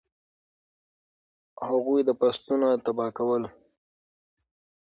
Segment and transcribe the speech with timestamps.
[1.67, 3.43] هغوی فصلونه تباه کول.